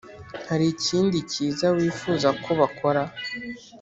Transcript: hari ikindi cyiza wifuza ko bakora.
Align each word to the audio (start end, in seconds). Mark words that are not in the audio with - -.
hari 0.49 0.65
ikindi 0.75 1.17
cyiza 1.31 1.65
wifuza 1.77 2.29
ko 2.43 2.49
bakora. 2.59 3.01